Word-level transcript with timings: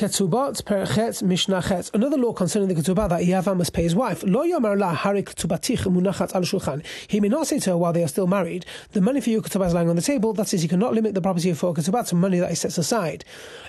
Ketubot. 0.00 1.90
Another 1.92 2.16
law 2.16 2.32
concerning 2.32 2.68
the 2.68 2.74
ketubah 2.74 3.10
that 3.10 3.20
Yavam 3.20 3.58
must 3.58 3.74
pay 3.74 3.82
his 3.82 3.94
wife. 3.94 4.22
Lo 4.22 4.46
yomer 4.46 4.78
la 4.78 4.94
hari 4.94 5.22
ketubatich 5.22 5.80
munachat 5.80 6.34
al 6.34 6.40
shulchan. 6.40 6.82
He 7.06 7.20
may 7.20 7.28
not 7.28 7.46
say 7.46 7.58
to 7.58 7.72
her 7.72 7.76
while 7.76 7.92
they 7.92 8.02
are 8.02 8.08
still 8.08 8.26
married, 8.26 8.64
the 8.92 9.02
money 9.02 9.20
for 9.20 9.28
your 9.28 9.42
ketubah 9.42 9.66
is 9.66 9.74
lying 9.74 9.90
on 9.90 9.96
the 9.96 10.00
table. 10.02 10.32
That 10.32 10.54
is, 10.54 10.62
he 10.62 10.68
cannot 10.68 10.94
limit 10.94 11.12
the 11.12 11.20
property 11.20 11.52
for 11.52 11.74
ketubah 11.74 12.08
to 12.08 12.14
money 12.14 12.38
that 12.38 12.48
he 12.48 12.54
sets 12.54 12.78
aside. 12.78 13.26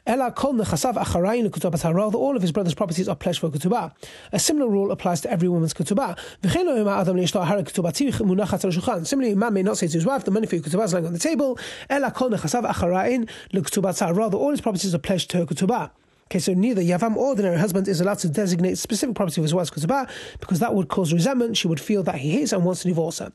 Ela 0.08 0.32
kol 0.32 0.54
nechasav 0.54 0.94
acharayin 0.94 1.50
ketubah 1.50 1.94
Rather, 1.94 2.18
all 2.18 2.38
of 2.38 2.42
his 2.42 2.54
brother's 2.54 2.76
properties 2.76 3.10
are 3.10 3.16
pledged 3.18 3.40
for 3.40 3.50
ketubah. 3.50 3.92
A 4.32 4.40
similar 4.40 4.70
rule 4.70 4.94
applies 4.94 5.20
to 5.20 5.30
every 5.30 5.50
woman's 5.50 5.74
ketubah. 5.74 6.18
Similarly, 9.06 9.32
a 9.32 9.36
man 9.36 9.54
may 9.54 9.64
not 9.64 9.78
say 9.78 9.88
to 9.88 9.94
his 9.94 10.06
wife, 10.06 10.24
the 10.24 10.32
money 10.32 10.48
for 10.48 10.56
your 10.56 10.64
ketubah 10.64 10.86
is 10.86 10.94
lying 10.94 11.06
on 11.06 11.12
the 11.12 11.20
table. 11.20 11.60
Ela 11.90 12.10
kol 12.10 12.30
nechasav 12.30 12.64
acharayin 12.64 14.16
Rather, 14.16 14.38
all 14.38 14.52
his 14.52 14.62
properties 14.62 14.96
are 14.96 14.98
pledged 14.98 15.30
to 15.32 15.40
her 15.40 15.46
ketubah. 15.46 15.92
Okay, 16.32 16.40
so 16.40 16.54
neither 16.54 16.82
Yavam 16.82 17.18
or 17.18 17.28
ordinary 17.28 17.58
husband 17.58 17.90
is 17.90 18.00
allowed 18.00 18.20
to 18.20 18.30
designate 18.30 18.78
specific 18.78 19.18
property 19.18 19.42
of 19.42 19.44
his 19.44 19.54
wife's 19.54 19.70
ketubah 19.70 20.10
because 20.40 20.60
that 20.60 20.74
would 20.74 20.88
cause 20.88 21.12
resentment. 21.12 21.58
She 21.58 21.68
would 21.68 21.82
feel 21.82 22.04
that 22.04 22.16
he 22.16 22.32
hates 22.32 22.54
and 22.54 22.64
wants 22.64 22.84
to 22.84 22.88
divorce 22.88 23.20
her. 23.20 23.34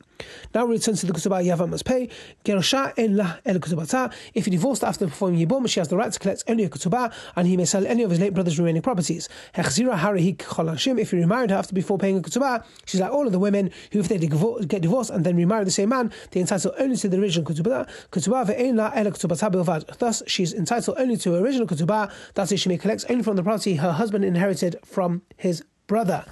Now 0.55 0.65
we 0.65 0.77
return 0.77 0.95
to 0.95 1.05
the 1.05 1.13
ketubah 1.13 1.45
Yavam 1.45 1.69
must 1.69 1.85
pay. 1.85 2.09
En 2.47 3.19
el 3.19 4.09
If 4.33 4.45
he 4.45 4.49
divorced 4.49 4.83
after 4.83 5.05
performing 5.05 5.47
yibum, 5.47 5.69
she 5.69 5.79
has 5.79 5.89
the 5.89 5.95
right 5.95 6.11
to 6.11 6.17
collect 6.17 6.43
only 6.47 6.63
a 6.63 6.69
ketubah 6.69 7.13
and 7.35 7.47
he 7.47 7.55
may 7.55 7.65
sell 7.65 7.85
any 7.85 8.01
of 8.01 8.09
his 8.09 8.19
late 8.19 8.33
brother's 8.33 8.57
remaining 8.57 8.81
properties. 8.81 9.29
If 9.55 9.75
he 9.75 11.17
remarried 11.17 11.51
her 11.51 11.55
after 11.55 11.75
before 11.75 11.99
paying 11.99 12.17
a 12.17 12.21
ketubah, 12.21 12.65
she's 12.85 12.99
like 12.99 13.11
all 13.11 13.27
of 13.27 13.31
the 13.31 13.37
women 13.37 13.69
who, 13.91 13.99
if 13.99 14.07
they 14.07 14.17
get 14.17 14.81
divorced 14.81 15.11
and 15.11 15.23
then 15.23 15.35
remarry 15.35 15.65
the 15.65 15.69
same 15.69 15.89
man, 15.89 16.11
they're 16.31 16.41
entitled 16.41 16.73
only 16.79 16.95
to 16.97 17.07
the 17.07 17.19
original 17.19 17.45
ve'en 17.45 18.75
la 18.75 18.91
el 18.95 19.81
Thus, 19.99 20.23
she's 20.25 20.55
entitled 20.55 20.97
only 20.97 21.17
to 21.17 21.33
her 21.33 21.43
original 21.45 21.67
ketubah. 21.67 22.11
That's 22.33 22.51
it. 22.51 22.57
She 22.57 22.69
may 22.69 22.86
collects 22.87 23.05
only 23.09 23.21
from 23.21 23.35
the 23.35 23.43
property 23.43 23.75
her 23.75 23.91
husband 23.91 24.23
inherited 24.23 24.77
from 24.85 25.21
his 25.35 25.61
brother. 25.87 26.23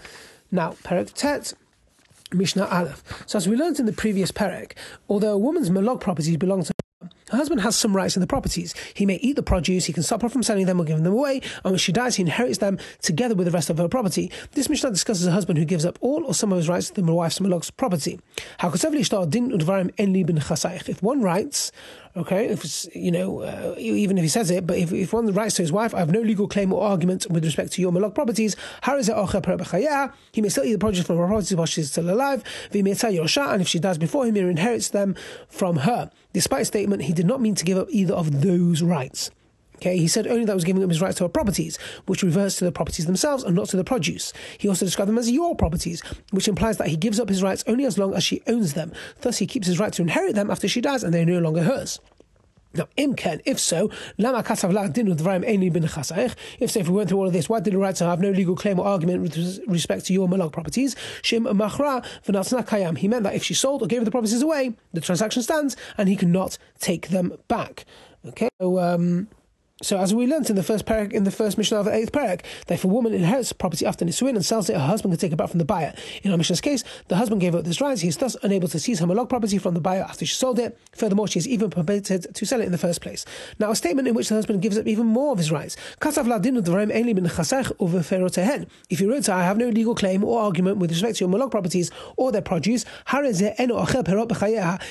Now, 0.51 0.71
Perek 0.85 1.11
Tet. 1.13 1.53
Mishnah 2.31 2.65
Aleph. 2.65 3.03
So, 3.27 3.37
as 3.37 3.47
we 3.47 3.55
learned 3.55 3.79
in 3.79 3.85
the 3.85 3.93
previous 3.93 4.31
Perek, 4.31 4.71
although 5.09 5.33
a 5.33 5.37
woman's 5.37 5.69
malog 5.69 5.99
properties 5.99 6.37
belong 6.37 6.63
to 6.63 6.74
her 7.35 7.37
husband 7.37 7.61
has 7.61 7.75
some 7.75 7.95
rights 7.95 8.15
in 8.15 8.21
the 8.21 8.27
properties. 8.27 8.73
He 8.93 9.05
may 9.05 9.15
eat 9.15 9.35
the 9.35 9.43
produce, 9.43 9.85
he 9.85 9.93
can 9.93 10.03
stop 10.03 10.21
her 10.21 10.29
from 10.29 10.43
selling 10.43 10.65
them 10.65 10.79
or 10.79 10.85
giving 10.85 11.03
them 11.03 11.13
away, 11.13 11.41
and 11.63 11.71
when 11.73 11.77
she 11.77 11.91
dies, 11.91 12.15
he 12.15 12.23
inherits 12.23 12.59
them 12.59 12.77
together 13.01 13.35
with 13.35 13.45
the 13.45 13.51
rest 13.51 13.69
of 13.69 13.77
her 13.77 13.89
property. 13.89 14.31
This 14.51 14.69
Mishnah 14.69 14.91
discusses 14.91 15.27
a 15.27 15.31
husband 15.31 15.59
who 15.59 15.65
gives 15.65 15.85
up 15.85 15.99
all 16.01 16.23
or 16.25 16.33
some 16.33 16.51
of 16.51 16.57
his 16.57 16.69
rights 16.69 16.89
to 16.89 17.01
the 17.01 17.13
wife's 17.13 17.39
malog's 17.39 17.71
property. 17.71 18.19
If 20.87 21.03
one 21.03 21.21
writes, 21.21 21.71
Okay, 22.17 22.45
if 22.45 22.63
it's, 22.63 22.87
you 22.95 23.11
know, 23.11 23.41
uh, 23.41 23.75
even 23.77 24.17
if 24.17 24.23
he 24.23 24.29
says 24.29 24.49
it, 24.49 24.65
but 24.65 24.77
if, 24.77 24.93
if 24.93 25.11
one 25.11 25.29
writes 25.33 25.55
to 25.55 25.61
his 25.61 25.73
wife, 25.73 25.93
I 25.93 25.99
have 25.99 26.11
no 26.11 26.21
legal 26.21 26.47
claim 26.47 26.71
or 26.71 26.81
argument 26.81 27.27
with 27.29 27.43
respect 27.43 27.73
to 27.73 27.81
your 27.81 27.91
malog 27.91 28.15
properties, 28.15 28.55
he 30.31 30.41
may 30.41 30.49
still 30.49 30.63
eat 30.63 30.71
the 30.71 30.77
produce 30.79 31.05
from 31.05 31.17
her 31.17 31.27
properties 31.27 31.57
while 31.57 31.65
she's 31.65 31.91
still 31.91 32.09
alive, 32.09 32.41
and 32.73 32.87
if 32.87 33.67
she 33.67 33.79
dies 33.79 33.97
before 33.97 34.25
him, 34.25 34.35
he 34.35 34.41
inherits 34.41 34.89
them 34.89 35.15
from 35.49 35.77
her. 35.77 36.09
Despite 36.31 36.67
statement, 36.67 37.01
he 37.03 37.13
did 37.13 37.24
not 37.25 37.41
mean 37.41 37.55
to 37.55 37.65
give 37.65 37.77
up 37.77 37.87
either 37.89 38.13
of 38.13 38.41
those 38.41 38.81
rights. 38.81 39.31
Okay, 39.75 39.97
he 39.97 40.07
said 40.07 40.25
only 40.27 40.45
that 40.45 40.55
was 40.55 40.63
giving 40.63 40.83
up 40.83 40.89
his 40.89 41.01
rights 41.01 41.17
to 41.17 41.25
her 41.25 41.29
properties, 41.29 41.77
which 42.05 42.23
reverts 42.23 42.55
to 42.57 42.65
the 42.65 42.71
properties 42.71 43.05
themselves 43.05 43.43
and 43.43 43.55
not 43.55 43.67
to 43.69 43.77
the 43.77 43.83
produce. 43.83 44.31
He 44.57 44.69
also 44.69 44.85
described 44.85 45.09
them 45.09 45.17
as 45.17 45.29
your 45.29 45.55
properties, 45.55 46.01
which 46.31 46.47
implies 46.47 46.77
that 46.77 46.87
he 46.87 46.95
gives 46.95 47.19
up 47.19 47.27
his 47.27 47.43
rights 47.43 47.63
only 47.67 47.85
as 47.85 47.97
long 47.97 48.13
as 48.13 48.23
she 48.23 48.41
owns 48.47 48.73
them. 48.73 48.93
Thus, 49.21 49.39
he 49.39 49.47
keeps 49.47 49.67
his 49.67 49.79
right 49.79 49.91
to 49.93 50.01
inherit 50.01 50.35
them 50.35 50.49
after 50.49 50.67
she 50.67 50.79
dies 50.81 51.03
and 51.03 51.13
they're 51.13 51.25
no 51.25 51.39
longer 51.39 51.63
hers. 51.63 51.99
Now, 52.75 52.87
imken, 52.97 53.41
if 53.45 53.59
so, 53.59 53.89
lama 54.17 54.43
kasav 54.43 54.73
la 54.73 54.87
din 54.87 55.07
udvarim 55.07 55.47
eni 55.47 55.71
bin 55.71 55.83
If 55.83 56.71
so, 56.71 56.79
if 56.79 56.87
we 56.87 56.93
went 56.93 57.09
through 57.09 57.19
all 57.19 57.27
of 57.27 57.33
this, 57.33 57.47
why 57.47 57.59
did 57.59 57.73
he 57.73 57.77
write 57.77 57.95
to 57.97 58.05
have 58.05 58.19
no 58.19 58.31
legal 58.31 58.55
claim 58.55 58.79
or 58.79 58.85
argument 58.85 59.21
with 59.21 59.59
respect 59.67 60.05
to 60.05 60.13
your 60.13 60.27
malog 60.27 60.51
properties? 60.51 60.95
Shim 61.21 61.45
machra 61.45 62.05
v'natzna 62.25 62.65
kayam. 62.65 62.97
He 62.97 63.07
meant 63.07 63.23
that 63.23 63.35
if 63.35 63.43
she 63.43 63.53
sold 63.53 63.81
or 63.81 63.87
gave 63.87 64.05
the 64.05 64.11
properties 64.11 64.41
away, 64.41 64.75
the 64.93 65.01
transaction 65.01 65.41
stands 65.41 65.77
and 65.97 66.09
he 66.09 66.15
cannot 66.15 66.57
take 66.79 67.09
them 67.09 67.33
back. 67.47 67.85
Okay, 68.27 68.49
so 68.59 68.79
um, 68.79 69.27
so, 69.85 69.99
as 69.99 70.15
we 70.15 70.25
learnt 70.25 70.49
in 70.49 70.55
the 70.55 70.63
first 70.63 70.87
Perek, 70.87 71.13
in 71.13 71.25
the 71.25 71.31
first 71.31 71.59
Mishnah 71.59 71.77
of 71.77 71.85
the 71.85 71.93
eighth 71.93 72.11
Perek, 72.11 72.41
that 72.65 72.73
if 72.73 72.83
a 72.83 72.87
woman 72.87 73.13
inherits 73.13 73.53
property 73.53 73.85
after 73.85 74.03
Nisuin 74.03 74.29
and 74.29 74.43
sells 74.43 74.67
it, 74.67 74.73
her 74.73 74.79
husband 74.79 75.13
can 75.13 75.19
take 75.19 75.31
it 75.31 75.35
back 75.35 75.49
from 75.49 75.59
the 75.59 75.65
buyer. 75.65 75.93
In 76.23 76.31
our 76.31 76.37
Mishnah's 76.37 76.59
case, 76.59 76.83
the 77.07 77.17
husband 77.17 77.39
gave 77.39 77.53
up 77.53 77.65
this 77.65 77.79
right; 77.79 77.99
he 77.99 78.07
is 78.07 78.17
thus 78.17 78.35
unable 78.41 78.67
to 78.69 78.79
seize 78.79 78.97
her 78.97 79.05
malog 79.05 79.29
property 79.29 79.59
from 79.59 79.75
the 79.75 79.79
buyer 79.79 80.01
after 80.01 80.25
she 80.25 80.33
sold 80.33 80.57
it. 80.57 80.75
Furthermore, 80.93 81.27
she 81.27 81.37
is 81.37 81.47
even 81.47 81.69
permitted 81.69 82.33
to 82.33 82.45
sell 82.47 82.61
it 82.61 82.65
in 82.65 82.71
the 82.71 82.79
first 82.79 82.99
place. 82.99 83.25
Now, 83.59 83.69
a 83.69 83.75
statement 83.75 84.07
in 84.07 84.15
which 84.15 84.29
the 84.29 84.33
husband 84.33 84.63
gives 84.63 84.75
up 84.75 84.87
even 84.87 85.05
more 85.05 85.33
of 85.33 85.37
his 85.37 85.51
rights. 85.51 85.77
If 86.01 86.15
he 88.99 89.05
wrote, 89.05 89.29
I 89.29 89.43
have 89.43 89.57
no 89.57 89.69
legal 89.69 89.93
claim 89.93 90.23
or 90.23 90.41
argument 90.41 90.77
with 90.77 90.89
respect 90.89 91.17
to 91.17 91.25
your 91.25 91.31
malog 91.31 91.51
properties 91.51 91.91
or 92.17 92.31
their 92.31 92.41
produce, 92.41 92.85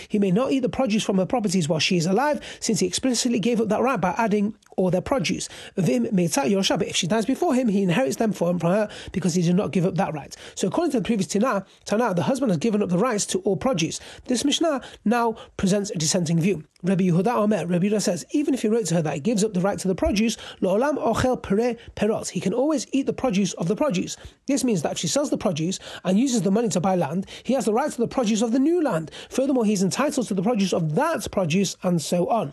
he 0.09 0.19
may 0.21 0.31
not 0.31 0.53
eat 0.53 0.61
the 0.61 0.69
produce 0.69 1.03
from 1.03 1.19
her 1.19 1.27
properties 1.27 1.69
while 1.69 1.81
she 1.81 1.97
is 1.97 2.07
alive, 2.07 2.41
since 2.61 2.79
he 2.79 2.87
explicitly 2.87 3.41
gave 3.41 3.61
up 3.61 3.69
that 3.71 3.81
right 3.81 4.01
by 4.01 4.15
adding 4.17 4.55
their 4.91 5.01
produce. 5.01 5.49
If 5.77 6.97
she 6.97 7.07
dies 7.07 7.27
before 7.27 7.55
him, 7.55 7.69
he 7.69 7.83
inherits 7.83 8.17
them 8.17 8.33
from, 8.33 8.61
her 8.61 8.89
because 9.13 9.35
he 9.35 9.43
did 9.43 9.57
not 9.57 9.71
give 9.71 9.85
up 9.85 9.97
that 9.97 10.15
right. 10.15 10.35
So 10.55 10.69
according 10.69 10.93
to 10.93 10.99
the 10.99 11.05
previous 11.05 11.27
Tana, 11.27 11.65
Tana, 11.85 12.15
the 12.15 12.23
husband 12.23 12.51
has 12.51 12.59
given 12.59 12.83
up 12.83 12.89
the 12.89 12.99
rights 12.99 13.27
to 13.27 13.39
all 13.41 13.57
produce. 13.57 14.01
This 14.27 14.45
Mishnah 14.45 14.81
now 15.05 15.37
presents 15.57 15.91
a 15.91 15.99
dissenting 15.99 16.41
view. 16.41 16.65
Rabbi 16.83 17.05
Yehuda 17.05 17.35
Omer, 17.35 17.67
Rabbi 17.67 17.87
Yehuda 17.87 18.03
says, 18.03 18.27
even 18.33 18.53
if 18.53 18.63
he 18.63 18.69
wrote 18.69 18.87
to 18.87 18.97
her 18.97 19.03
that 19.03 19.15
he 19.15 19.21
gives 19.21 19.43
up 19.43 19.55
the 19.55 19.61
right 19.61 19.79
to 19.79 19.89
the 19.89 19.95
produce, 19.95 20.37
lo'olam 20.61 20.99
ochel 20.99 21.43
pere 21.43 21.77
perot, 21.97 22.29
he 22.29 22.41
can 22.41 22.53
always 22.53 22.87
eat 22.93 23.07
the 23.07 23.13
produce 23.13 23.55
of 23.55 23.69
the 23.69 23.77
produce. 23.77 24.17
This 24.47 24.65
means 24.65 24.83
that 24.83 24.93
if 24.93 24.99
she 24.99 25.09
sells 25.09 25.31
the 25.31 25.39
produce 25.39 25.79
and 26.05 26.19
uses 26.19 26.43
the 26.43 26.51
money 26.51 26.69
to 26.69 26.81
buy 26.81 26.95
land, 26.95 27.27
he 27.43 27.55
has 27.55 27.65
the 27.65 27.73
right 27.73 27.91
to 27.91 27.99
the 27.99 28.07
produce 28.07 28.43
of 28.43 28.53
the 28.53 28.59
new 28.59 28.83
land. 28.83 29.11
Furthermore, 29.31 29.65
he's 29.65 29.83
entitled 29.83 30.27
to 30.29 30.35
the 30.35 30.43
produce 30.43 30.73
of 30.75 30.95
that 30.95 31.31
produce 31.33 31.77
and 31.83 32.03
so 32.03 32.29
on. 32.29 32.53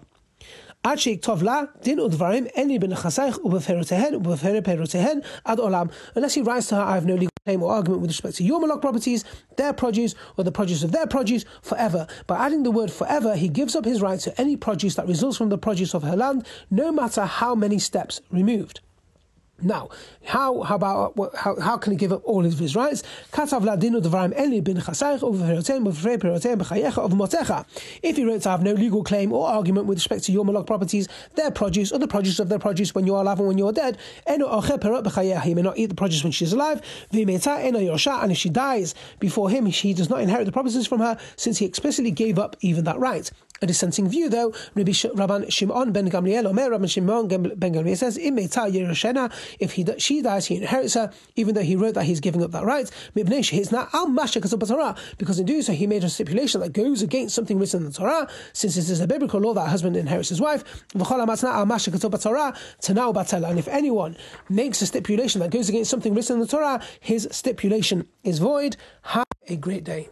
עד 0.83 0.97
שיכתוב 0.97 1.43
לה 1.43 1.61
דין 1.83 1.99
ודברים 1.99 2.45
אין 2.45 2.67
לי 2.67 2.79
בנכסייך 2.79 3.37
עד 5.45 5.59
עולם. 5.59 5.87
Unless 6.15 6.33
he 6.33 6.41
writes 6.41 6.67
to 6.69 6.75
her, 6.75 6.81
I 6.81 6.95
have 6.95 7.05
no 7.05 7.15
legal 7.15 7.29
claim 7.45 7.63
or 7.63 7.71
argument 7.71 8.01
with 8.01 8.09
respect 8.09 8.35
to 8.37 8.43
your 8.43 8.59
malog 8.61 8.81
properties, 8.81 9.23
their 9.57 9.73
produce, 9.73 10.15
or 10.37 10.43
the 10.43 10.51
produce 10.51 10.83
of 10.83 10.91
their 10.91 11.07
produce 11.07 11.45
forever. 11.61 12.07
By 12.27 12.37
adding 12.45 12.63
the 12.63 12.71
word 12.71 12.91
forever, 12.91 13.35
he 13.35 13.47
gives 13.47 13.75
up 13.75 13.85
his 13.85 14.01
right 14.01 14.19
to 14.19 14.31
any 14.41 14.55
produce 14.57 14.95
that 14.95 15.07
results 15.07 15.37
from 15.37 15.49
the 15.49 15.57
produce 15.57 15.93
of 15.93 16.03
her 16.03 16.15
land, 16.15 16.47
no 16.69 16.91
matter 16.91 17.25
how 17.25 17.53
many 17.55 17.79
steps 17.79 18.21
removed. 18.31 18.79
Now, 19.63 19.89
how 20.23 20.61
how 20.61 20.75
about 20.75 21.13
how, 21.35 21.59
how 21.59 21.77
can 21.77 21.91
he 21.91 21.97
give 21.97 22.11
up 22.11 22.21
all 22.25 22.45
of 22.45 22.57
his 22.57 22.75
rights? 22.75 23.03
If 28.03 28.17
he 28.17 28.23
wrote 28.25 28.41
to 28.41 28.49
have 28.49 28.63
no 28.63 28.73
legal 28.73 29.03
claim 29.03 29.31
or 29.31 29.47
argument 29.47 29.87
with 29.87 29.97
respect 29.97 30.23
to 30.25 30.31
your 30.31 30.45
malog 30.45 30.65
properties, 30.67 31.07
their 31.35 31.51
produce 31.51 31.91
or 31.91 31.99
the 31.99 32.07
produce 32.07 32.39
of 32.39 32.49
their 32.49 32.59
produce 32.59 32.95
when 32.95 33.05
you 33.05 33.15
are 33.15 33.21
alive 33.21 33.39
and 33.39 33.47
when 33.47 33.57
you 33.57 33.67
are 33.67 33.73
dead, 33.73 33.97
he 34.27 34.37
may 35.53 35.61
not 35.61 35.77
eat 35.77 35.87
the 35.87 35.95
produce 35.95 36.23
when 36.23 36.31
she 36.31 36.45
is 36.45 36.53
alive. 36.53 36.81
And 37.11 38.31
if 38.31 38.37
she 38.37 38.49
dies 38.49 38.95
before 39.19 39.49
him, 39.49 39.65
he 39.65 39.93
does 39.93 40.09
not 40.09 40.21
inherit 40.21 40.45
the 40.45 40.51
properties 40.51 40.87
from 40.87 40.99
her, 40.99 41.17
since 41.35 41.57
he 41.57 41.65
explicitly 41.65 42.11
gave 42.11 42.39
up 42.39 42.55
even 42.61 42.83
that 42.85 42.99
right. 42.99 43.31
A 43.63 43.67
dissenting 43.67 44.09
view, 44.09 44.27
though, 44.27 44.55
Rabbi 44.73 44.91
Rabban 44.91 45.51
Shimon 45.51 45.91
ben 45.91 46.09
Gamliel, 46.09 46.47
Omer 46.47 46.71
Rabban 46.71 46.89
Shimon 46.89 47.27
ben 47.27 47.73
Gamliel 47.73 47.95
says, 47.95 48.17
if 49.59 49.73
he 49.73 49.85
she 49.99 50.23
dies, 50.23 50.47
he 50.47 50.55
inherits 50.55 50.95
her, 50.95 51.11
even 51.35 51.53
though 51.53 51.61
he 51.61 51.75
wrote 51.75 51.93
that 51.93 52.05
he's 52.05 52.19
giving 52.19 52.43
up 52.43 52.49
that 52.51 52.65
right. 52.65 52.89
Because 53.13 53.69
in 55.39 55.45
doing 55.45 55.61
so, 55.61 55.73
he 55.73 55.85
made 55.85 56.03
a 56.03 56.09
stipulation 56.09 56.61
that 56.61 56.73
goes 56.73 57.03
against 57.03 57.35
something 57.35 57.59
written 57.59 57.81
in 57.81 57.87
the 57.91 57.93
Torah, 57.93 58.27
since 58.53 58.73
this 58.73 58.89
is 58.89 58.99
a 58.99 59.05
biblical 59.05 59.39
law 59.39 59.53
that 59.53 59.67
a 59.67 59.69
husband 59.69 59.95
inherits 59.95 60.29
his 60.29 60.41
wife. 60.41 60.63
And 60.95 61.01
if 63.59 63.67
anyone 63.67 64.17
makes 64.49 64.81
a 64.81 64.87
stipulation 64.87 65.39
that 65.41 65.51
goes 65.51 65.69
against 65.69 65.91
something 65.91 66.15
written 66.15 66.37
in 66.37 66.39
the 66.39 66.47
Torah, 66.47 66.81
his 66.99 67.27
stipulation 67.31 68.07
is 68.23 68.39
void. 68.39 68.75
Have 69.03 69.27
a 69.47 69.55
great 69.55 69.83
day. 69.83 70.09